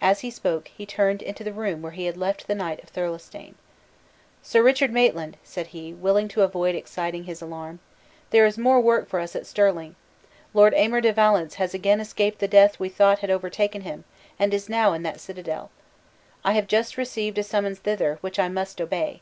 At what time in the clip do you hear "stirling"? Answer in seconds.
9.44-9.94